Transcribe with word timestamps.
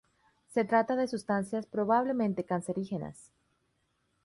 Se 0.47 0.65
trata 0.65 0.95
de 0.95 1.07
sustancias 1.07 1.67
probablemente 1.67 2.43
cancerígenas. 2.43 3.31